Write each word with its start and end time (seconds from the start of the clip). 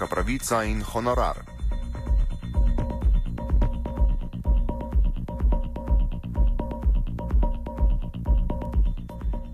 avtorska 0.00 0.06
pravica 0.06 0.64
in 0.64 0.82
honorar. 0.82 1.36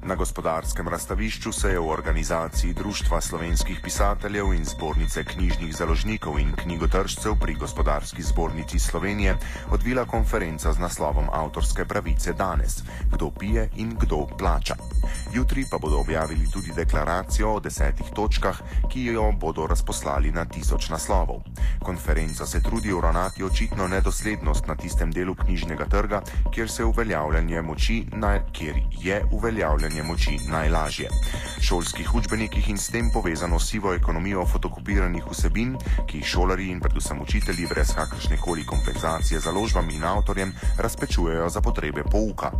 Na 0.03 0.15
gospodarskem 0.15 0.89
razstavišču 0.89 1.53
se 1.53 1.69
je 1.69 1.79
v 1.79 1.89
organizaciji 1.89 2.75
Društva 2.75 3.21
slovenskih 3.21 3.81
pisateljev 3.83 4.53
in 4.55 4.65
zbornice 4.65 5.25
knjižnih 5.25 5.75
založnikov 5.75 6.39
in 6.39 6.53
knjigotržcev 6.57 7.35
pri 7.41 7.55
Gospodarski 7.55 8.23
zbornici 8.23 8.79
Slovenije 8.79 9.37
odvila 9.71 10.05
konferenca 10.05 10.73
z 10.73 10.79
naslovom 10.79 11.27
Avtorske 11.33 11.85
pravice 11.85 12.33
danes: 12.33 12.83
Kdo 13.11 13.31
pije 13.31 13.71
in 13.77 13.97
kdo 13.99 14.27
plača. 14.39 14.96
Jutri 15.33 15.65
pa 15.71 15.79
bodo 15.79 15.99
objavili 15.99 16.51
tudi 16.51 16.73
deklaracijo 16.77 17.55
o 17.55 17.61
desetih 17.61 18.07
točkah, 18.15 18.61
ki 18.91 19.05
jo 19.05 19.33
bodo 19.41 19.67
razposlali 19.67 20.33
na 20.33 20.45
tisoč 20.45 20.89
naslovov. 20.89 21.43
Konferenca 21.83 22.47
se 22.47 22.63
trudi 22.63 22.93
uravnati 22.93 23.45
očitno 23.45 23.89
nedoslednost 23.89 24.67
na 24.67 24.77
tistem 24.77 25.13
delu 25.13 25.35
knjižnega 25.35 25.85
trga, 25.85 26.23
kjer, 26.55 26.69
moči, 27.63 28.07
na, 28.13 28.39
kjer 28.53 28.77
je 28.91 29.25
uveljavljanje 29.33 30.03
moči 30.03 30.39
najlažje. 30.49 31.09
Šolskih 31.61 32.15
učbenikih 32.15 32.69
in 32.69 32.79
s 32.79 32.89
tem 32.89 33.11
povezano 33.11 33.59
sivo 33.59 33.95
ekonomijo 33.95 34.47
fotokopiranih 34.47 35.25
vsebin, 35.31 35.77
ki 36.07 36.19
jih 36.19 36.27
šolari 36.27 36.69
in 36.71 36.81
predvsem 36.81 37.21
učitelji 37.23 37.67
brez 37.67 37.95
kakršne 37.95 38.37
koli 38.37 38.67
kompenzacije 38.67 39.41
založbam 39.41 39.91
in 39.91 40.05
avtorjem 40.05 40.53
razpečujejo 40.79 41.49
za 41.49 41.61
potrebe 41.61 42.03
pouka. 42.11 42.51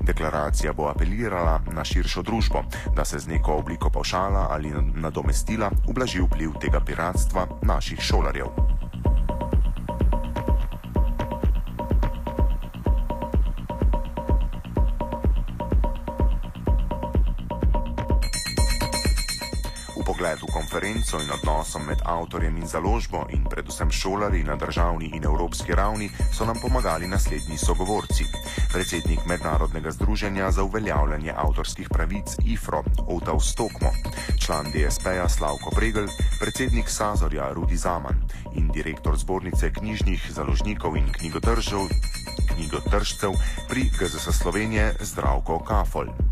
Deklaracija 0.00 0.72
bo 0.72 0.88
apelirala 0.88 1.60
na 1.72 1.84
širšo 1.96 2.22
družbo, 2.22 2.64
da 2.96 3.04
se 3.04 3.18
z 3.18 3.28
neko 3.32 3.56
obliko 3.56 3.90
pavšala 3.90 4.48
ali 4.50 4.72
nadomestila 4.94 5.70
ublaži 5.88 6.20
vpliv 6.20 6.58
tega 6.60 6.80
piratstva 6.80 7.46
naših 7.62 8.00
šolarjev. 8.00 8.75
Konferenco 20.76 21.16
in 21.22 21.30
odnosom 21.30 21.86
med 21.88 22.00
avtorjem 22.04 22.56
in 22.56 22.66
založbo 22.68 23.24
in 23.32 23.44
predvsem 23.48 23.90
šolari 23.90 24.42
na 24.44 24.56
državni 24.56 25.10
in 25.14 25.24
evropski 25.24 25.72
ravni 25.72 26.10
so 26.32 26.44
nam 26.44 26.56
pomagali 26.62 27.08
naslednji 27.08 27.56
sogovorci. 27.56 28.24
Predsednik 28.72 29.18
Mednarodnega 29.26 29.90
združenja 29.90 30.50
za 30.50 30.62
uveljavljanje 30.62 31.32
avtorskih 31.36 31.88
pravic 31.88 32.36
IFRO 32.44 32.82
Otav 33.08 33.40
Stokmo, 33.40 33.90
član 34.44 34.66
DSP-ja 34.66 35.28
Slavko 35.28 35.70
Pregel, 35.70 36.08
predsednik 36.40 36.88
Sazorja 36.88 37.52
Rudi 37.52 37.76
Zaman 37.76 38.14
in 38.54 38.68
direktor 38.68 39.16
zbornice 39.16 39.72
knjižnih 39.72 40.28
založnikov 40.28 40.96
in 40.96 41.12
knjigotržcev 42.52 43.32
pri 43.68 43.80
GZS 43.98 44.38
Slovenije 44.42 44.94
Zdravko 45.00 45.58
Kafol. 45.58 46.25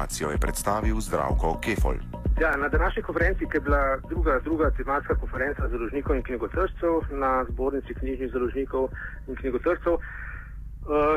Deklaracijo 0.00 0.30
je 0.30 0.38
predstavil 0.38 1.00
Zdravko 1.00 1.60
Kefol. 1.60 1.94
Ja, 2.40 2.56
na 2.56 2.68
današnji 2.68 3.02
konferenci, 3.02 3.44
ki 3.50 3.56
je 3.56 3.60
bila 3.60 3.96
druga, 4.08 4.40
druga 4.44 4.70
tematska 4.70 5.14
konferenca 5.14 5.68
založnikov 5.68 6.16
in 6.16 6.22
knjigotržcev 6.22 6.92
na 7.10 7.44
zbornici 7.50 7.94
knjižnih 7.94 8.32
založnikov 8.32 8.88
in 9.28 9.36
knjigotržcev, 9.36 9.92
uh, 9.92 10.00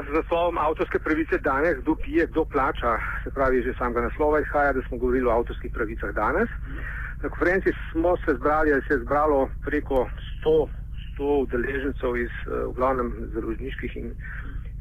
z 0.07 0.09
naslovom 0.17 0.57
avtorske 0.57 0.99
pravice 0.99 1.37
danes, 1.37 1.77
kdo 1.77 1.95
pije, 1.95 2.27
kdo 2.27 2.45
plača, 2.45 2.97
se 3.23 3.31
pravi, 3.31 3.63
že 3.63 3.73
samega 3.77 4.01
naslova 4.01 4.39
izhaja, 4.39 4.73
da 4.73 4.81
smo 4.87 4.97
govorili 4.97 5.27
o 5.27 5.35
avtorskih 5.37 5.71
pravicah 5.71 6.11
danes. 6.11 6.49
Na 7.23 7.29
konferenci 7.29 7.71
smo 7.91 8.17
se 8.17 8.35
zbrali, 8.35 8.73
ali 8.73 8.81
se 8.87 8.93
je 8.93 9.03
zbralo 9.05 9.49
preko 9.65 10.09
100, 10.43 10.67
100 11.19 11.41
udeležencev 11.43 12.17
iz 12.17 12.33
uh, 12.47 12.67
v 12.67 12.73
glavnem 12.75 13.13
založniških 13.33 13.95
in 13.95 14.11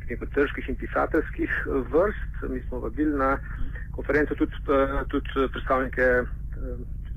knjigotrških 0.06 0.68
in 0.68 0.76
pisateljskih 0.76 1.50
vrst. 1.94 2.50
Mi 2.50 2.60
smo 2.68 2.78
vabili 2.78 3.14
na 3.18 3.38
konferenco 3.92 4.34
tudi, 4.34 4.52
eh, 4.68 5.04
tudi 5.08 5.28
predstavnike 5.52 6.02
eh, 6.02 6.26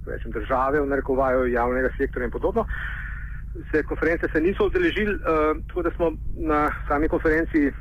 rečem, 0.05 0.31
države, 0.31 0.81
v 0.81 0.87
narekovaju 0.87 1.47
javnega 1.51 1.89
sektorja 1.97 2.25
in 2.25 2.31
podobno. 2.31 2.65
Se 3.71 3.83
konference 3.83 4.27
se 4.33 4.41
niso 4.41 4.65
odeležili, 4.65 5.15
uh, 5.15 5.21
tako 5.67 5.81
da 5.81 5.91
smo 5.91 6.11
na 6.37 6.71
sami 6.87 7.07
konferenci 7.07 7.71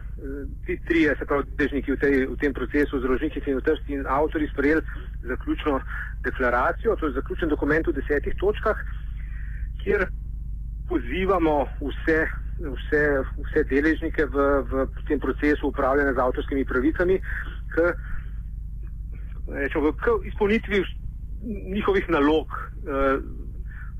ti 0.67 0.81
trije, 0.87 1.17
se 1.19 1.27
pravi, 1.27 1.45
dežniki 1.59 1.93
v, 1.93 1.97
v 2.31 2.37
tem 2.39 2.55
procesu, 2.55 3.01
zrožniki 3.01 3.43
in 3.47 3.59
utrsti 3.59 3.93
in 3.93 4.07
avtori 4.07 4.49
sprejeli 4.53 4.83
zaključno 5.23 5.81
deklaracijo, 6.23 6.97
to 6.97 7.07
je 7.07 7.13
zaključen 7.19 7.49
dokument 7.49 7.87
v 7.87 7.93
desetih 7.93 8.35
točkah, 8.39 8.79
kjer 9.83 10.07
pozivamo 10.89 11.67
vse 11.83 12.21
vse, 12.59 13.03
vse 13.43 13.65
deležnike 13.71 14.27
v, 14.31 14.37
v 14.71 14.87
tem 15.09 15.21
procesu 15.21 15.69
upravljanja 15.69 16.15
z 16.15 16.23
avtorskimi 16.23 16.65
pravicami 16.65 17.19
k, 17.75 17.95
rečemo, 19.49 19.93
k 19.93 20.07
izpolnitvi 20.25 20.85
njihovih 21.75 22.11
nalog. 22.11 22.47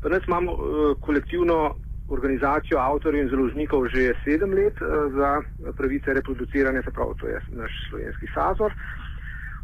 Eh, 0.07 0.19
imamo 0.27 0.53
eh, 0.53 0.95
kolektivno 1.01 1.75
organizacijo 2.09 2.79
avtorjev 2.79 3.23
in 3.23 3.31
založnikov 3.31 3.89
že 3.89 4.15
sedem 4.25 4.53
let 4.53 4.77
eh, 4.81 4.87
za 5.17 5.43
pravice 5.77 6.15
reproduciranja, 6.15 6.83
se 6.83 6.91
pravi, 6.91 7.15
to 7.21 7.29
je 7.29 7.41
naš 7.53 7.73
slovenski 7.91 8.27
sazor. 8.35 8.73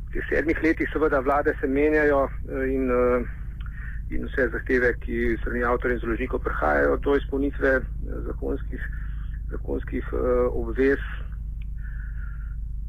V 0.08 0.12
teh 0.12 0.24
sedmih 0.28 0.58
letih 0.62 0.88
seveda 0.92 1.20
vlade 1.20 1.54
se 1.60 1.66
menjajo 1.66 2.28
in 2.66 2.90
in 4.10 4.24
vse 4.26 4.48
zahteve, 4.50 4.94
ki 5.00 5.36
strani 5.40 5.62
avtorjev 5.64 5.96
in 5.96 6.00
založnikov 6.00 6.40
prihajajo 6.42 6.96
do 6.96 7.16
izpolnitve 7.16 7.80
zakonskih, 8.26 8.82
zakonskih 9.50 10.04
obvez, 10.50 10.98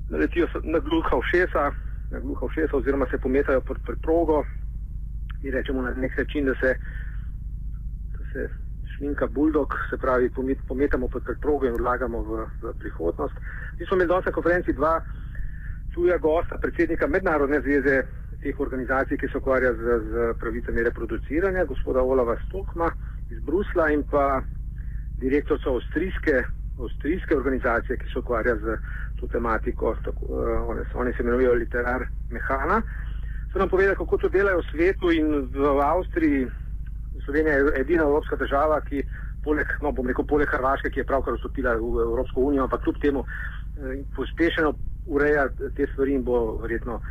naletijo 0.10 0.48
na 0.64 0.80
gluha 0.80 1.22
všesa, 1.22 1.72
na 2.12 2.20
gluha 2.20 2.48
všesa 2.48 2.78
oziroma 2.78 3.06
se 3.12 3.18
pometajo 3.18 3.62
pod 3.62 3.78
preprogo 3.86 4.44
in 5.44 5.52
rečemo 5.52 5.82
na 5.82 5.92
nek 5.92 6.18
način, 6.18 6.46
da 6.46 6.56
se, 6.56 6.76
da 8.18 8.20
se 8.34 8.50
šminka 8.96 9.28
buldog, 9.28 9.74
se 9.90 9.98
pravi, 9.98 10.30
pometamo 10.68 11.08
pod 11.08 11.24
preprogo 11.24 11.66
in 11.68 11.76
vlagamo 11.80 12.22
v, 12.22 12.46
v 12.62 12.74
prihodnost. 12.80 13.34
Mi 13.80 13.86
smo 13.86 13.96
imeli 13.96 14.08
danes 14.08 14.26
na 14.26 14.32
konferenci 14.32 14.74
dva 14.74 15.02
tuja 15.94 16.18
gosta, 16.18 16.58
predsednika 16.58 17.08
Mednarodne 17.08 17.62
zveze 17.62 18.04
teh 18.42 18.60
organizacij, 18.60 19.18
ki 19.18 19.28
se 19.28 19.38
ukvarja 19.38 19.74
z, 19.74 20.00
z 20.12 20.34
pravicami 20.40 20.84
reproduciranja, 20.84 21.66
gospoda 21.66 22.02
Olava 22.02 22.38
Stokma 22.48 22.92
iz 23.30 23.40
Brusla 23.40 23.90
in 23.92 24.04
pa 24.04 24.42
direktorca 25.22 25.70
avstrijske, 25.70 26.44
avstrijske 26.80 27.38
organizacije, 27.38 27.98
ki 27.98 28.14
se 28.14 28.20
ukvarja 28.20 28.56
z 28.56 28.78
to 29.22 29.30
tematiko, 29.30 29.96
tako, 30.06 30.26
uh, 30.30 30.70
one, 30.70 30.86
one 30.94 31.14
se 31.14 31.24
imenujejo 31.24 31.54
Literar 31.54 32.08
Mehana. 32.32 32.82
So 33.54 33.60
nam 33.60 33.70
povedali, 33.70 33.96
kako 33.96 34.18
to 34.18 34.30
delajo 34.30 34.62
v 34.62 34.70
svetu 34.72 35.12
in 35.12 35.50
v 35.54 35.80
Avstriji. 35.84 36.48
Slovenija 37.26 37.56
je 37.56 37.74
edina 37.82 38.04
evropska 38.04 38.36
država, 38.36 38.82
ki 38.82 39.04
poleg, 39.44 39.68
no 39.82 39.92
bom 39.92 40.08
rekel, 40.08 40.26
poleg 40.26 40.50
Hrvaške, 40.50 40.90
ki 40.90 41.02
je 41.02 41.10
pravkar 41.10 41.36
vstopila 41.38 41.76
v 41.76 42.06
Evropsko 42.06 42.42
unijo, 42.42 42.64
ampak 42.64 42.84
kljub 42.84 43.02
temu 43.02 43.26
eh, 43.26 44.02
pospešeno 44.16 44.74
ureja 45.06 45.50
te 45.76 45.88
stvari 45.92 46.16
in 46.16 46.24
bo 46.24 46.58
verjetno 46.62 47.02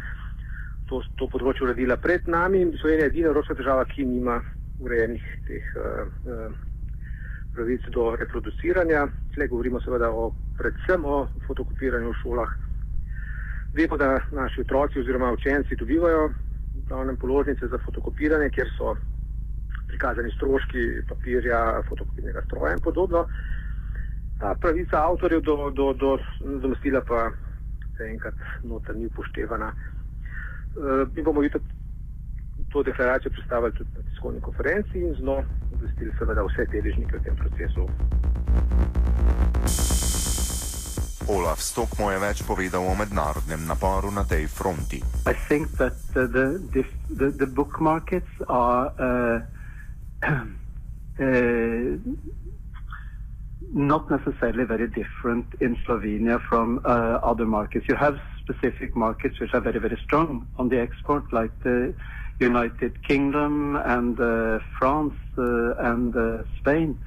to, 0.89 1.03
to 1.19 1.29
področje 1.31 1.67
uredila 1.67 1.97
pred 1.97 2.27
nami. 2.29 2.65
Slovenija 2.81 3.07
je 3.07 3.13
edina 3.13 3.31
evropska 3.31 3.55
država, 3.59 3.85
ki 3.91 4.07
nima 4.07 4.41
urejenih 4.81 5.25
teh 5.47 5.73
uh, 5.77 6.07
uh, 6.27 6.55
pravic 7.55 7.87
do 7.95 8.11
reproduciranja. 8.17 9.07
Tle 9.35 9.49
govorimo 9.51 9.81
seveda 9.85 10.11
o, 10.11 10.31
predvsem 10.61 11.05
o 11.05 11.29
fotokopiranju 11.47 12.13
v 12.13 12.19
šolah. 12.23 12.51
Vemo, 13.75 13.97
da 13.97 14.19
naši 14.33 14.61
otroci 14.61 15.01
oziroma 15.01 15.33
učenci 15.33 15.77
dobivajo 15.77 16.31
pravne 16.89 17.17
položnice 17.17 17.69
za 17.69 17.79
fotokopiranje, 17.85 18.51
kjer 18.51 18.69
so 18.77 18.97
prikazani 19.89 20.31
stroški 20.37 20.83
papirja, 21.09 21.83
fotokopirnega 21.89 22.43
stroja 22.47 22.75
in 22.77 22.83
podobno. 22.85 23.27
Ta 24.41 24.55
pravica 24.61 25.05
avtorjev 25.11 25.41
do, 25.41 25.71
do, 25.71 25.93
do 25.93 26.19
nadomestila 26.45 27.01
pa 27.09 27.31
zaenkrat 27.99 28.35
noter 28.65 28.97
ni 28.97 29.07
upoštevana. 29.07 29.73
Uh, 29.73 31.09
mi 31.17 31.23
bomo 31.23 31.43
jutri 31.43 31.61
to 32.73 32.83
deklaracijo 32.83 33.33
predstavili 33.33 33.73
tudi 33.73 33.91
na 33.97 34.03
tiskovni 34.03 34.41
konferenci 34.41 34.99
in 34.99 35.15
z 35.15 35.23
njo 35.23 35.43
obvestili 35.75 36.13
seveda 36.19 36.43
vse 36.43 36.67
deležnike 36.73 37.19
v 37.19 37.23
tem 37.25 37.37
procesu. 37.37 37.89
Olaf 41.31 41.61
Stokmo 41.63 42.11
je 42.11 42.19
več 42.19 42.43
povedal 42.43 42.83
o 42.83 42.95
mednarodnem 42.99 43.63
naporu 43.63 44.11
na 44.11 44.25
tej 44.27 44.49
fronti. 44.51 44.99
Mislim, 45.27 45.69
da 45.79 45.91
the 47.15 47.47
book 47.47 47.79
markets 47.81 48.31
are 48.49 48.91
uh, 48.99 49.39
uh, 51.23 51.95
not 53.73 54.11
necessarily 54.11 54.65
very 54.65 54.89
different 54.89 55.47
in 55.61 55.77
Slovenia 55.87 56.41
from 56.49 56.81
uh, 56.85 57.23
other 57.23 57.47
markets. 57.47 57.87
You 57.87 57.95
have 57.95 58.19
specific 58.43 58.97
markets 58.97 59.39
which 59.39 59.55
are 59.55 59.61
very, 59.61 59.79
very 59.79 59.99
strong 60.05 60.47
on 60.59 60.69
the 60.69 60.81
export, 60.81 61.33
like 61.33 61.53
the 61.63 61.95
United 62.41 63.07
Kingdom 63.07 63.77
and 63.77 64.19
uh, 64.19 64.59
France 64.79 65.15
uh, 65.39 65.93
and 65.93 66.17
uh, 66.17 66.43
Spain. 66.59 66.99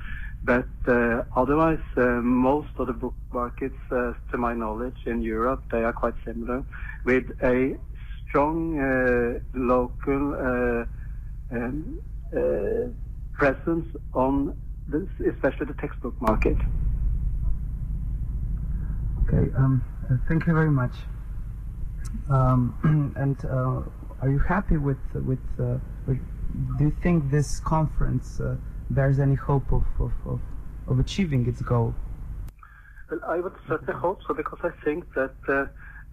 But 0.45 0.67
uh, 0.87 1.23
otherwise, 1.35 1.79
uh, 1.95 2.01
most 2.21 2.69
of 2.77 2.87
the 2.87 2.93
book 2.93 3.15
markets, 3.31 3.77
uh, 3.91 4.13
to 4.31 4.37
my 4.37 4.53
knowledge, 4.53 4.97
in 5.05 5.21
Europe, 5.21 5.63
they 5.71 5.83
are 5.83 5.93
quite 5.93 6.15
similar, 6.25 6.65
with 7.05 7.23
a 7.41 7.77
strong 8.27 9.39
local 9.53 10.85
um, 11.51 11.99
presence 13.33 13.87
on 14.13 14.53
this, 14.87 15.07
especially 15.33 15.67
the 15.67 15.73
textbook 15.75 16.19
market. 16.21 16.57
Okay, 19.23 19.49
um, 19.55 19.81
thank 20.27 20.45
you 20.45 20.53
very 20.53 20.71
much. 20.71 20.95
Um, 22.29 23.13
and 23.17 23.37
uh, 23.45 23.81
are 24.21 24.29
you 24.29 24.39
happy 24.39 24.77
with 24.77 24.97
with, 25.13 25.39
uh, 25.59 25.77
with? 26.05 26.19
do 26.77 26.85
you 26.85 26.95
think 27.01 27.31
this 27.31 27.59
conference 27.61 28.39
uh, 28.39 28.55
bears 28.89 29.19
any 29.19 29.35
hope 29.35 29.71
of, 29.71 29.83
of, 29.99 30.11
of, 30.25 30.39
of, 30.87 30.99
achieving 30.99 31.47
its 31.47 31.61
goal? 31.61 31.93
Well, 33.09 33.19
I 33.27 33.39
would 33.39 33.53
certainly 33.67 33.93
hope 33.93 34.21
so 34.27 34.33
because 34.33 34.59
I 34.63 34.71
think 34.83 35.13
that 35.13 35.35
uh, 35.47 35.65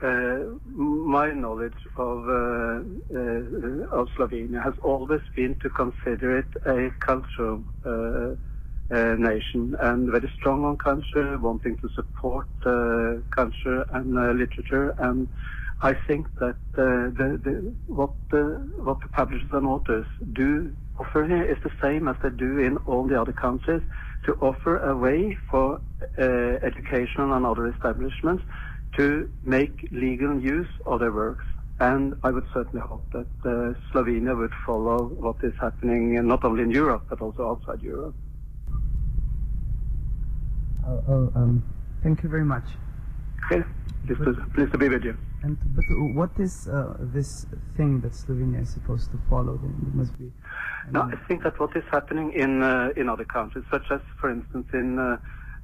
uh, 0.04 0.38
my 0.66 1.30
knowledge 1.30 1.82
of 1.96 2.28
uh, 2.28 3.96
of 3.98 4.08
Slovenia 4.16 4.62
has 4.62 4.74
always 4.82 5.20
been 5.36 5.54
to 5.56 5.68
consider 5.70 6.38
it 6.38 6.48
a 6.64 6.90
cultural 7.00 7.62
uh, 8.90 9.14
nation 9.18 9.76
and 9.80 10.10
very 10.10 10.30
strong 10.36 10.64
on 10.64 10.76
culture, 10.76 11.38
wanting 11.38 11.76
to 11.78 11.88
support 11.90 12.48
uh, 12.64 13.20
culture 13.30 13.84
and 13.92 14.18
uh, 14.18 14.32
literature. 14.32 14.94
And 14.98 15.28
I 15.82 15.94
think 15.94 16.26
that 16.40 16.56
the, 16.72 17.12
the, 17.16 17.74
what, 17.86 18.10
the, 18.30 18.68
what 18.78 19.00
the 19.00 19.08
publishers 19.08 19.48
and 19.52 19.66
authors 19.66 20.06
do 20.32 20.74
offer 21.00 21.26
here 21.26 21.42
is 21.42 21.58
the 21.64 21.70
same 21.82 22.08
as 22.08 22.16
they 22.22 22.30
do 22.30 22.58
in 22.58 22.76
all 22.86 23.06
the 23.06 23.20
other 23.20 23.32
countries 23.32 23.82
to 24.26 24.34
offer 24.34 24.78
a 24.78 24.96
way 24.96 25.36
for 25.50 25.80
uh, 26.18 26.22
educational 26.62 27.32
and 27.32 27.46
other 27.46 27.66
establishments 27.68 28.42
to 28.96 29.28
make 29.44 29.88
legal 29.90 30.40
use 30.40 30.68
of 30.86 31.00
their 31.00 31.12
works. 31.12 31.44
And 31.78 32.14
I 32.22 32.30
would 32.30 32.44
certainly 32.52 32.84
hope 32.86 33.06
that 33.12 33.32
uh, 33.44 33.72
Slovenia 33.90 34.36
would 34.36 34.52
follow 34.66 35.06
what 35.06 35.36
is 35.42 35.54
happening 35.58 36.14
not 36.26 36.44
only 36.44 36.62
in 36.62 36.70
Europe 36.70 37.06
but 37.08 37.22
also 37.22 37.48
outside 37.50 37.82
Europe. 37.82 38.14
Oh, 40.86 41.02
oh, 41.08 41.32
um, 41.34 41.62
thank 42.02 42.22
you 42.22 42.28
very 42.28 42.44
much. 42.44 42.64
Okay, 43.46 43.64
pleased 44.06 44.24
to, 44.24 44.34
pleased 44.54 44.72
to 44.72 44.78
be 44.78 44.88
with 44.88 45.04
you. 45.04 45.16
And 45.42 45.56
but 45.74 45.84
what 46.14 46.30
is 46.38 46.68
uh, 46.68 46.96
this 47.00 47.46
thing 47.76 48.00
that 48.02 48.12
Slovenia 48.12 48.62
is 48.62 48.70
supposed 48.70 49.10
to 49.12 49.18
follow? 49.28 49.56
Then 49.56 49.74
it 49.88 49.94
must 49.94 50.18
be. 50.18 50.30
I 50.86 50.90
no, 50.90 51.02
I 51.02 51.16
think 51.26 51.42
that 51.44 51.58
what 51.58 51.74
is 51.76 51.84
happening 51.90 52.32
in 52.32 52.62
uh, 52.62 52.90
in 52.96 53.08
other 53.08 53.24
countries, 53.24 53.64
such 53.70 53.90
as, 53.90 54.00
for 54.20 54.30
instance, 54.30 54.66
in 54.74 54.98
uh, 54.98 55.16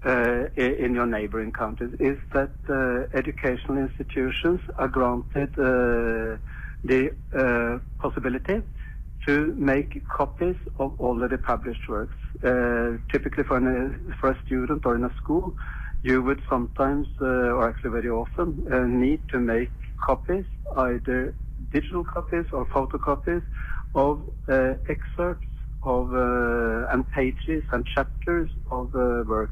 uh 0.06 0.46
in 0.56 0.94
your 0.94 1.06
neighboring 1.06 1.52
countries, 1.52 1.92
is 2.00 2.18
that 2.32 2.52
uh, 2.70 3.18
educational 3.18 3.76
institutions 3.76 4.60
are 4.76 4.88
granted 4.88 5.50
uh, 5.58 6.38
the 6.84 7.80
possibility 7.98 8.62
to 9.26 9.54
make 9.58 10.06
copies 10.08 10.56
of 10.78 10.98
already 11.00 11.36
published 11.36 11.88
works. 11.88 12.14
Uh, 12.44 12.98
typically 13.10 13.42
for, 13.44 13.56
an, 13.56 14.14
for 14.20 14.30
a 14.30 14.38
student 14.44 14.84
or 14.84 14.94
in 14.94 15.04
a 15.04 15.14
school, 15.16 15.54
you 16.06 16.22
would 16.22 16.40
sometimes, 16.48 17.08
uh, 17.20 17.56
or 17.56 17.68
actually 17.68 17.90
very 17.90 18.08
often, 18.08 18.48
uh, 18.72 18.86
need 19.04 19.20
to 19.32 19.38
make 19.38 19.70
copies, 20.00 20.44
either 20.76 21.34
digital 21.72 22.04
copies 22.04 22.46
or 22.52 22.64
photocopies 22.66 23.42
of 23.94 24.22
uh, 24.48 24.74
excerpts 24.88 25.46
of 25.82 26.04
and 26.92 27.08
pages 27.10 27.62
and 27.72 27.86
chapters 27.86 28.50
of 28.70 28.90
the 28.92 29.24
work. 29.28 29.50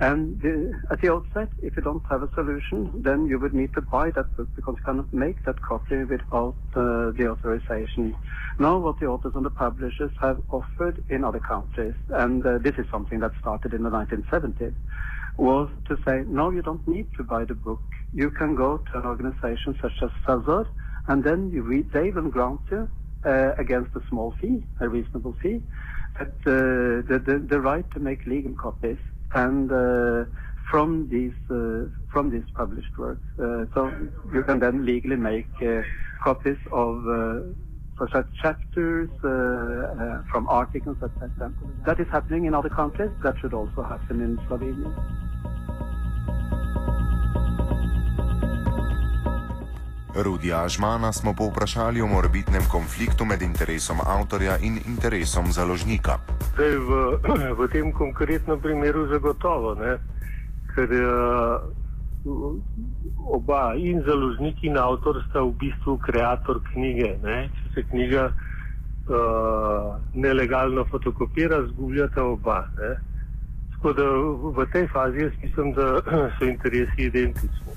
And 0.00 0.40
the, 0.40 0.72
at 0.92 1.00
the 1.00 1.12
outset, 1.12 1.48
if 1.62 1.76
you 1.76 1.82
don't 1.82 2.04
have 2.08 2.22
a 2.22 2.30
solution, 2.34 2.90
then 2.94 3.26
you 3.26 3.38
would 3.40 3.54
need 3.54 3.74
to 3.74 3.82
buy 3.82 4.10
that 4.12 4.36
book 4.36 4.48
because 4.54 4.76
you 4.78 4.84
cannot 4.84 5.12
make 5.12 5.44
that 5.44 5.60
copy 5.62 6.04
without 6.04 6.56
uh, 6.76 7.10
the 7.18 7.26
authorization. 7.28 8.14
Now, 8.60 8.78
what 8.78 9.00
the 9.00 9.06
authors 9.06 9.32
and 9.34 9.44
the 9.44 9.50
publishers 9.50 10.12
have 10.20 10.40
offered 10.50 11.02
in 11.08 11.24
other 11.24 11.40
countries, 11.40 11.94
and 12.10 12.46
uh, 12.46 12.58
this 12.58 12.76
is 12.78 12.86
something 12.92 13.18
that 13.20 13.32
started 13.40 13.74
in 13.74 13.82
the 13.82 13.90
1970s, 13.90 14.74
was 15.38 15.70
to 15.86 15.96
say, 16.06 16.24
no, 16.26 16.50
you 16.50 16.62
don't 16.62 16.86
need 16.86 17.06
to 17.16 17.22
buy 17.22 17.44
the 17.44 17.54
book. 17.54 17.82
You 18.12 18.30
can 18.30 18.54
go 18.54 18.78
to 18.78 18.98
an 18.98 19.06
organization 19.06 19.78
such 19.80 19.92
as 20.02 20.10
Sazor, 20.26 20.66
and 21.06 21.24
then 21.24 21.50
you 21.50 21.62
read, 21.62 21.92
they 21.92 22.10
will 22.10 22.28
grant 22.28 22.60
you 22.70 22.88
uh, 23.24 23.52
against 23.58 23.94
a 23.96 24.02
small 24.08 24.34
fee, 24.40 24.64
a 24.80 24.88
reasonable 24.88 25.34
fee, 25.42 25.62
that, 26.18 26.34
uh, 26.46 27.06
the, 27.08 27.22
the, 27.24 27.38
the 27.38 27.60
right 27.60 27.88
to 27.92 28.00
make 28.00 28.26
legal 28.26 28.52
copies 28.54 28.98
and 29.34 29.70
uh, 29.70 30.24
from 30.70 31.08
these 31.10 31.32
uh, 31.50 31.88
from 32.12 32.30
these 32.30 32.44
published 32.54 32.96
works. 32.98 33.22
Uh, 33.38 33.64
so 33.74 33.92
you 34.32 34.42
can 34.42 34.58
then 34.58 34.84
legally 34.84 35.16
make 35.16 35.48
copies 36.22 36.56
of 36.72 37.04
for 37.96 38.08
such 38.12 38.26
chapters 38.40 39.10
from 40.30 40.46
articles, 40.48 40.96
etc. 41.02 41.52
That 41.84 42.00
is 42.00 42.06
happening 42.10 42.46
in 42.46 42.54
other 42.54 42.70
countries. 42.70 43.10
That 43.22 43.34
should 43.40 43.54
also 43.54 43.82
happen 43.82 44.20
in 44.20 44.38
Slovenia. 44.46 45.17
Rudija 50.22 50.64
Ažmana 50.64 51.12
smo 51.12 51.34
povprašali 51.34 52.02
o 52.02 52.06
morbitnem 52.06 52.62
konfliktu 52.70 53.24
med 53.24 53.42
interesom 53.42 53.98
avtorja 54.06 54.56
in 54.58 54.78
interesom 54.86 55.52
založnika. 55.52 56.18
Zdaj, 56.54 56.76
v, 56.76 56.90
v 57.58 57.68
tem 57.72 57.92
konkretnem 57.92 58.60
primeru 58.60 59.06
zagotovo, 59.06 59.74
ne? 59.74 59.98
ker 60.74 60.90
uh, 60.90 61.62
oba 63.34 63.74
in 63.74 64.02
založnik 64.06 64.62
in 64.62 64.78
avtor 64.78 65.22
sta 65.30 65.42
v 65.42 65.54
bistvu 65.60 65.98
kreator 66.02 66.60
knjige. 66.72 67.14
Ne? 67.22 67.38
Če 67.54 67.74
se 67.74 67.86
knjiga 67.90 68.28
uh, 68.32 69.94
nelegalno 70.14 70.84
fotokopira, 70.90 71.62
zgubljata 71.70 72.24
oba. 72.24 72.64
Ne? 72.78 72.96
Tako 73.78 73.92
da 73.92 74.02
v 74.58 74.66
tej 74.72 74.88
fazi 74.92 75.18
jaz 75.18 75.32
mislim, 75.42 75.72
da 75.72 76.00
so 76.38 76.44
interesi 76.44 77.02
identični. 77.06 77.68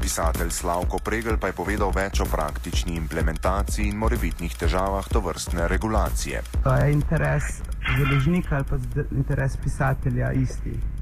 Pisatelj 0.00 0.50
Slavko 0.50 0.98
Pregel 0.98 1.38
pa 1.38 1.46
je 1.46 1.52
povedal 1.52 1.92
več 1.94 2.20
o 2.20 2.26
praktični 2.26 2.96
implementaciji 2.96 3.86
in 3.86 4.02
morebitnih 4.02 4.58
težavah 4.58 5.06
to 5.06 5.22
vrstne 5.22 5.68
regulacije. 5.68 6.42
Pa 6.64 6.74
je 6.82 6.92
interes 6.92 7.62
založnika 7.98 8.56
ali 8.56 8.64
pa 8.64 8.76
interes 9.14 9.56
pisatelja 9.62 10.32
isti? 10.32 10.95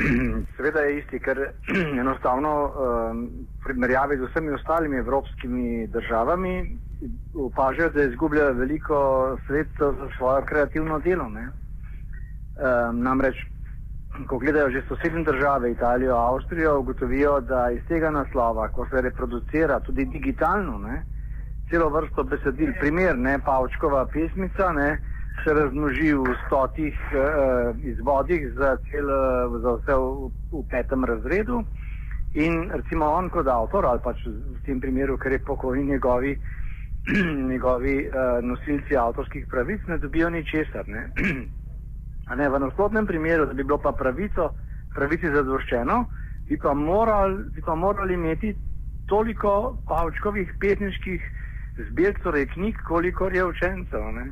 Seveda 0.56 0.80
je 0.80 0.98
isti, 0.98 1.20
ker 1.20 1.38
enostavno 2.02 2.52
um, 2.64 3.24
v 3.60 3.64
primerjavi 3.64 4.16
z 4.16 4.28
vsemi 4.30 4.54
ostalimi 4.56 4.96
evropskimi 4.96 5.86
državami 5.86 6.78
opažajo, 7.34 7.90
da 7.90 8.04
izgubljajo 8.04 8.52
veliko 8.52 8.98
sredstev 9.46 9.94
za 10.00 10.08
svojo 10.16 10.42
kreativno 10.48 10.98
delo. 10.98 11.24
Um, 11.24 13.02
namreč 13.02 13.36
ko 14.26 14.38
gledajo 14.38 14.70
že 14.70 14.82
sosednje 14.88 15.24
države, 15.24 15.70
Italijo, 15.70 16.16
Avstrijo, 16.16 16.78
ugotovijo, 16.78 17.40
da 17.40 17.70
iz 17.70 17.80
tega 17.88 18.10
naslova, 18.10 18.68
ko 18.68 18.86
se 18.90 19.00
reproducira 19.00 19.80
tudi 19.80 20.04
digitalno, 20.04 20.78
ne, 20.78 21.02
celo 21.70 21.88
vrsto 21.88 22.24
besedil, 22.24 22.72
primer, 22.80 23.18
ne, 23.18 23.38
Pavčkova 23.38 24.06
pesmica, 24.06 24.72
ne, 24.72 24.98
se 25.44 25.54
razmnoži 25.54 26.14
v 26.14 26.34
stotih 26.46 26.96
uh, 27.12 27.76
izvodih 27.84 28.52
za, 28.56 28.76
cel, 28.90 29.08
za 29.62 29.76
vse 29.78 29.94
v, 29.94 30.30
v 30.52 30.64
petem 30.70 31.04
razredu. 31.04 31.64
In 32.34 32.70
recimo 32.70 33.08
on 33.10 33.30
kot 33.30 33.48
avtor, 33.48 33.86
ali 33.86 34.02
pač 34.04 34.20
v 34.26 34.60
tem 34.66 34.80
primeru, 34.80 35.18
ker 35.18 35.32
je 35.32 35.42
pokojni 35.42 35.84
njegovi, 35.84 36.36
njegovi 37.50 37.96
uh, 38.06 38.38
nosilci 38.44 38.96
avtorskih 38.96 39.46
pravic, 39.50 39.86
ne 39.88 39.98
dobijo 39.98 40.30
ničesar. 40.30 40.86
Ne, 42.30 42.46
v 42.46 42.58
nasprotnem 42.62 43.08
primeru, 43.10 43.42
da 43.50 43.54
bi 43.58 43.64
bilo 43.66 43.80
pa 43.82 43.90
pravico, 43.90 44.52
pravici 44.94 45.26
zadoščeno, 45.34 45.96
bi 46.46 46.54
pa 46.62 46.74
morali, 46.78 47.48
bi 47.50 47.62
pa 47.66 47.74
morali 47.74 48.14
imeti 48.14 48.52
toliko 49.10 49.74
pavčkovih 49.88 50.52
pesniških 50.62 51.24
zbirk, 51.88 52.22
torej 52.22 52.46
knjig, 52.54 52.78
koliko 52.86 53.26
je 53.34 53.44
učencev. 53.44 54.06
Ne. 54.14 54.28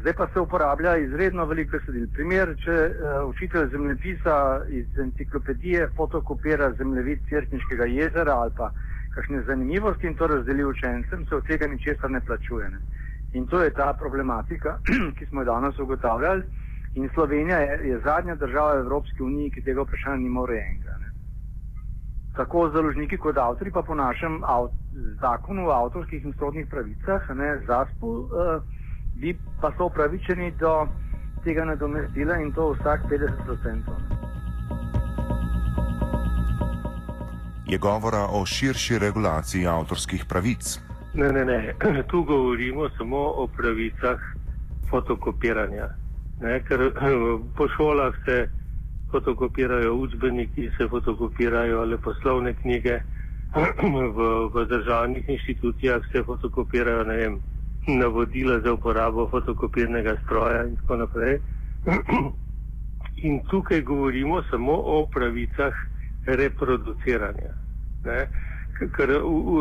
Zdaj 0.00 0.12
pa 0.12 0.26
se 0.32 0.40
uporablja 0.40 0.96
izredno 0.96 1.44
veliko 1.44 1.78
besedil. 1.78 2.06
Primer, 2.14 2.52
če 2.64 2.74
uh, 2.74 3.28
učitelj 3.28 3.70
zemljepisa 3.72 4.36
iz 4.68 4.98
enciklopedije 4.98 5.88
fotokopira 5.96 6.72
zemljevid 6.72 7.18
Cerkniškega 7.28 7.84
jezera 7.84 8.34
ali 8.34 8.52
pa 8.56 8.70
kakšne 9.14 9.42
zanimivosti 9.42 10.06
in 10.06 10.14
to 10.14 10.26
razdeli 10.26 10.64
učencem, 10.64 11.26
se 11.26 11.36
od 11.36 11.46
tega 11.46 11.66
ničesar 11.66 12.10
ne 12.10 12.20
plačuje. 12.20 12.68
Ne. 12.70 12.80
In 13.32 13.46
to 13.46 13.62
je 13.62 13.70
ta 13.70 13.92
problematika, 13.98 14.78
ki 15.18 15.26
smo 15.26 15.40
jo 15.40 15.44
danes 15.44 15.78
ugotavljali. 15.78 16.42
In 16.94 17.08
Slovenija 17.14 17.58
je, 17.58 17.80
je 17.88 18.00
zadnja 18.04 18.34
država 18.34 18.78
Evropske 18.78 19.22
unije, 19.22 19.50
ki 19.50 19.62
tega 19.62 19.82
vprašanja 19.82 20.16
nima 20.16 20.40
urejenega. 20.40 20.96
Tako 22.36 22.68
založniki 22.70 23.16
kot 23.16 23.36
avtori, 23.36 23.70
pa 23.70 23.82
po 23.82 23.94
našem 23.94 24.42
av, 24.44 24.68
zakonu 25.20 25.68
o 25.68 25.72
avtorskih 25.72 26.24
in 26.24 26.32
srodnih 26.32 26.66
pravicah, 26.70 27.30
ne, 27.34 27.58
ZASP-u, 27.66 28.08
uh, 28.08 28.62
bi 29.20 29.36
pa 29.60 29.72
so 29.76 29.86
upravičeni 29.86 30.50
do 30.60 30.88
tega 31.44 31.64
nadomestila 31.64 32.36
in 32.36 32.52
to 32.52 32.72
vsak 32.72 33.00
50%. 33.10 33.80
Je 37.66 37.78
govora 37.78 38.26
o 38.30 38.46
širši 38.46 38.98
regulaciji 38.98 39.66
avtorskih 39.66 40.24
pravic. 40.28 40.78
Ne, 41.14 41.32
ne, 41.32 41.44
ne. 41.44 41.74
Tu 42.10 42.22
govorimo 42.22 42.88
samo 42.98 43.16
o 43.16 43.46
pravicah 43.56 44.20
fotokopiranja. 44.90 45.88
Ne, 46.40 46.60
ker 46.68 46.90
po 47.56 47.68
šolah 47.68 48.14
se 48.24 48.48
fotokopirajo 49.10 49.94
učbeniki, 49.94 50.70
se 50.78 50.88
fotokopirajo 50.88 51.84
leposlovne 51.84 52.54
knjige, 52.54 53.00
v, 54.16 54.48
v 54.54 54.66
državnih 54.68 55.28
inštitucijah 55.28 56.02
se 56.12 56.22
fotokopirajo 56.22 57.04
vem, 57.04 57.40
navodila 57.86 58.60
za 58.60 58.72
uporabo 58.72 59.28
fotokopirnega 59.28 60.16
stroja 60.24 60.64
in 60.64 60.76
tako 60.76 60.96
naprej. 60.96 61.38
In 63.16 63.40
tukaj 63.50 63.80
govorimo 63.80 64.42
samo 64.50 64.72
o 64.72 65.06
pravicah 65.12 65.72
reproduciranja. 66.26 67.52
Ne? 68.04 68.26
Ker 68.96 69.08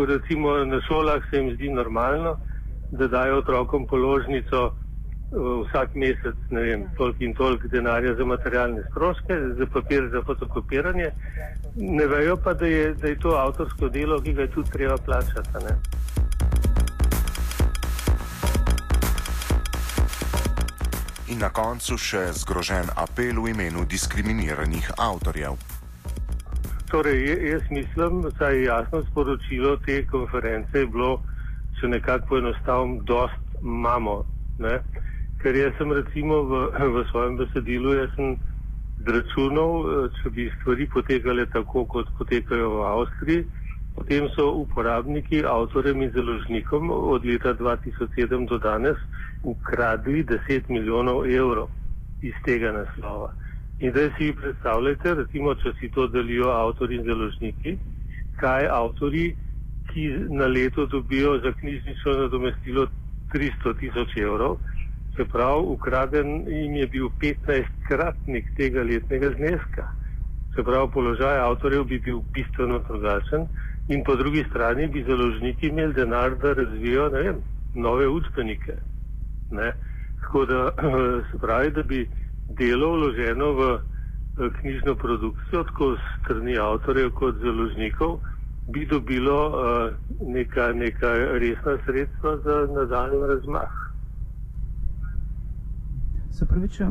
recimo 0.07 0.57
na 0.65 0.81
šolah 0.81 1.23
se 1.29 1.37
jim 1.37 1.53
zdi 1.55 1.69
normalno, 1.69 2.35
da 2.91 3.07
dajo 3.07 3.37
otrokom 3.37 3.87
položnico 3.87 4.73
vsak 5.31 5.95
mesec, 5.95 6.35
ne 6.49 6.61
vem, 6.61 6.83
toliko 6.97 7.23
in 7.23 7.33
toliko 7.33 7.67
denarja 7.67 8.15
za 8.15 8.25
materialne 8.25 8.83
stroške, 8.91 9.39
za 9.57 9.65
papir 9.73 10.09
za 10.11 10.21
fotokopiranje, 10.21 11.09
ne 11.75 12.07
vejo 12.07 12.37
pa, 12.37 12.53
da 12.53 12.65
je, 12.65 12.93
da 12.93 13.07
je 13.07 13.19
to 13.19 13.29
avtorsko 13.29 13.89
delo, 13.89 14.21
ki 14.21 14.33
ga 14.33 14.41
je 14.41 14.51
tudi 14.51 14.71
treba 14.71 14.97
plačati. 14.97 15.63
Ne? 15.65 16.04
In 21.35 21.41
na 21.43 21.49
koncu 21.51 21.97
še 21.99 22.19
zgrožen 22.31 22.87
apel 22.95 23.35
v 23.43 23.49
imenu 23.51 23.81
diskriminiranih 23.91 24.85
avtorjev. 24.95 25.57
Torej, 26.87 27.27
jaz 27.49 27.65
mislim, 27.75 28.21
da 28.39 28.53
je 28.53 28.61
jasno 28.69 29.01
sporočilo 29.09 29.73
te 29.83 29.97
konference 30.07 30.85
bilo, 30.93 31.09
če 31.75 31.89
nekako 31.91 32.29
poenostavim, 32.29 32.93
dost 33.03 33.59
imamo. 33.59 34.15
Ne? 34.63 34.77
Ker 35.43 35.59
jaz 35.59 35.75
sem 35.75 35.91
recimo 35.91 36.39
v, 36.47 36.61
v 36.71 37.03
svojem 37.11 37.35
besedilu, 37.43 37.97
jaz 37.99 38.15
sem 38.15 38.39
zračunal, 39.03 39.75
eh, 39.91 40.07
če 40.15 40.31
bi 40.37 40.47
stvari 40.55 40.87
potekale 40.87 41.49
tako, 41.51 41.83
kot 41.97 42.15
potekajo 42.15 42.71
v 42.77 42.87
Avstriji, 42.93 43.43
potem 43.95 44.29
so 44.35 44.51
uporabniki, 44.61 45.43
avtorjem 45.45 46.01
in 46.01 46.11
založnikom 46.11 46.91
od 46.91 47.25
leta 47.25 47.53
2007 47.53 48.47
do 48.49 48.57
danes 48.57 48.97
ukradli 49.43 50.23
10 50.23 50.69
milijonov 50.69 51.25
evrov 51.25 51.69
iz 52.21 52.33
tega 52.45 52.71
naslova. 52.71 53.31
In 53.79 53.91
zdaj 53.91 54.09
si 54.17 54.35
predstavljate, 54.41 55.13
recimo, 55.13 55.55
če 55.55 55.73
si 55.79 55.89
to 55.89 56.07
delijo 56.07 56.51
avtori 56.51 56.95
in 56.95 57.03
založniki, 57.03 57.77
kaj 58.39 58.67
avtori, 58.71 59.35
ki 59.91 60.07
na 60.29 60.47
leto 60.47 60.85
dobijo 60.85 61.39
za 61.39 61.51
knjižnično 61.59 62.13
nadomestilo 62.21 62.87
300 63.33 63.79
tisoč 63.79 64.17
evrov, 64.17 64.57
Se 65.15 65.23
pravi, 65.25 65.63
ukraden 65.67 66.27
jim 66.47 66.75
je 66.75 66.87
bil 66.87 67.09
15-kratnik 67.19 68.49
tega 68.57 68.83
letnega 68.83 69.29
zneska. 69.37 69.87
Se 70.55 70.63
pravi, 70.63 70.91
položaj 70.93 71.39
avtorjev 71.39 71.83
bi 71.83 71.99
bil 71.99 72.19
bistveno 72.35 72.81
drugačen 72.87 73.47
in 73.87 74.03
po 74.03 74.15
drugi 74.15 74.45
strani 74.49 74.87
bi 74.87 75.03
založniki 75.03 75.67
imeli 75.67 75.93
denar, 75.93 76.35
da 76.35 76.53
razvijo 76.53 77.09
vem, 77.09 77.35
nove 77.73 78.07
učbenike. 78.07 78.73
Ne? 79.51 79.73
Tako 80.21 80.45
da 80.45 80.71
se 81.31 81.37
pravi, 81.41 81.71
da 81.71 81.83
bi 81.83 82.09
delo 82.49 82.91
vloženo 82.91 83.51
v 83.51 83.79
knjižno 84.59 84.95
produkcijo, 84.95 85.63
tako 85.63 85.95
strani 86.21 86.57
avtorjev 86.57 87.11
kot 87.11 87.35
založnikov, 87.41 88.19
bi 88.73 88.85
dobilo 88.85 89.39
uh, 89.47 89.93
neka, 90.27 90.73
neka 90.73 91.13
resna 91.13 91.77
sredstva 91.85 92.37
za 92.37 92.67
nadaljni 92.73 93.27
razmah. 93.27 93.84
Se 96.35 96.43
pravi, 96.45 96.67
če, 96.67 96.85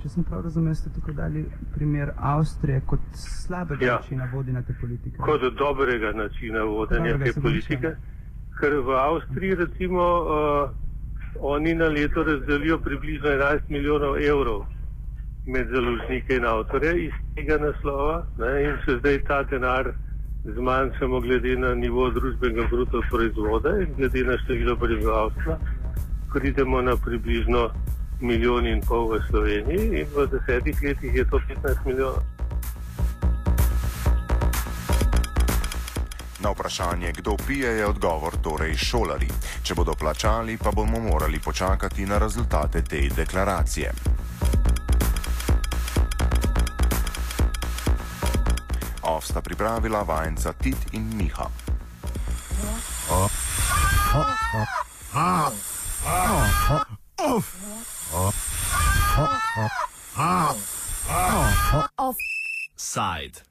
če 0.00 0.08
sem 0.08 0.24
prav 0.24 0.46
razumel, 0.46 0.72
ste 0.78 0.88
tukaj 0.94 1.14
dali 1.18 1.42
primer 1.74 2.14
Avstrije 2.16 2.80
kot 2.88 3.02
slabega 3.20 3.84
ja. 3.84 3.96
načina 4.00 4.28
vodenja 4.32 4.62
te 4.64 4.76
politike. 4.80 5.18
Kot 5.20 5.42
dobrega 5.58 6.14
načina 6.16 6.62
vodenja 6.64 7.18
te 7.20 7.34
politike. 7.40 7.90
Ker 8.56 8.76
v 8.86 8.94
Avstriji, 8.96 9.58
recimo, 9.60 10.06
uh, 10.36 11.42
oni 11.52 11.74
na 11.76 11.90
leto 11.92 12.24
razdelijo 12.24 12.78
približno 12.86 13.34
11 13.34 13.68
milijonov 13.68 14.16
evrov 14.16 14.64
med 15.46 15.68
založnike 15.74 16.40
in 16.40 16.48
avtore 16.48 16.94
iz 17.02 17.18
tega 17.36 17.58
naslova. 17.60 18.22
Ne, 18.40 18.54
in 18.64 18.78
če 18.86 18.96
zdaj 19.02 19.18
ta 19.28 19.42
denar 19.50 19.92
zmanjšamo 20.56 21.20
glede 21.20 21.52
na 21.60 21.74
nivo 21.74 22.08
družbenega 22.16 22.64
bruto 22.72 23.04
proizvoda 23.10 23.76
in 23.82 23.92
glede 24.00 24.24
na 24.24 24.38
število 24.46 24.78
prebivalstva, 24.80 25.58
pridemo 26.32 26.80
na 26.82 26.96
približno 27.04 27.68
milijon 28.20 28.66
in 28.66 28.80
pol 28.80 29.08
v 29.08 29.20
Sloveniji 29.28 30.00
in 30.00 30.06
v 30.14 30.26
desetih 30.30 30.82
letih 30.82 31.14
je 31.14 31.24
to 31.24 31.38
15 31.38 31.84
milijonov. 31.84 32.22
Na 36.40 36.50
vprašanje, 36.50 37.12
kdo 37.12 37.36
pije, 37.46 37.68
je 37.68 37.86
odgovor 37.86 38.36
torej 38.42 38.76
šolari. 38.76 39.28
Če 39.62 39.74
bodo 39.74 39.94
plačali, 39.98 40.56
pa 40.56 40.70
bomo 40.70 41.00
morali 41.00 41.40
počakati 41.40 42.06
na 42.06 42.18
rezultate 42.18 42.82
te 42.82 43.08
deklaracije. 43.16 43.92
Ovsta 49.02 49.40
pripravila 49.40 50.02
vajenca 50.02 50.52
Tit 50.52 50.92
in 50.92 51.16
Miha. 51.16 51.46
Oh. 53.10 53.30
Oh. 53.30 53.30
Oh. 54.14 54.26
Oh. 55.14 55.52
Oh. 56.70 56.95
side. 62.96 63.42